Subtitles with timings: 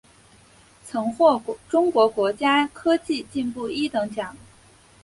[0.83, 1.39] 曾获
[1.69, 4.35] 中国国家科技进步一等奖。